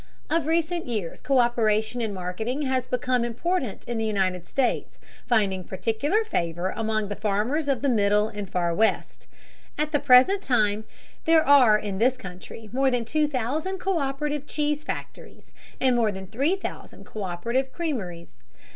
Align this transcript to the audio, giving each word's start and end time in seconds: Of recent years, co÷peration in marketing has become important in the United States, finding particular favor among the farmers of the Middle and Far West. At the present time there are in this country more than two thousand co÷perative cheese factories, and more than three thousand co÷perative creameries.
Of 0.31 0.47
recent 0.47 0.87
years, 0.87 1.21
co÷peration 1.21 2.01
in 2.01 2.11
marketing 2.11 2.63
has 2.63 2.87
become 2.87 3.23
important 3.23 3.83
in 3.83 3.99
the 3.99 4.03
United 4.05 4.47
States, 4.47 4.97
finding 5.27 5.63
particular 5.63 6.23
favor 6.23 6.71
among 6.75 7.07
the 7.07 7.15
farmers 7.15 7.69
of 7.69 7.83
the 7.83 7.87
Middle 7.87 8.27
and 8.27 8.49
Far 8.49 8.73
West. 8.73 9.27
At 9.77 9.91
the 9.91 9.99
present 9.99 10.41
time 10.41 10.85
there 11.25 11.45
are 11.47 11.77
in 11.77 11.99
this 11.99 12.17
country 12.17 12.67
more 12.73 12.89
than 12.89 13.05
two 13.05 13.27
thousand 13.27 13.77
co÷perative 13.79 14.47
cheese 14.47 14.83
factories, 14.83 15.53
and 15.79 15.95
more 15.95 16.11
than 16.11 16.25
three 16.25 16.55
thousand 16.55 17.05
co÷perative 17.05 17.71
creameries. 17.71 18.37